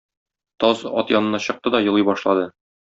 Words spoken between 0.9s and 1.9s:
ат янына чыкты да